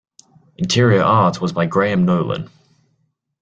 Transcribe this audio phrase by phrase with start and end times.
[0.57, 2.49] Interior art was by Graham Nolan.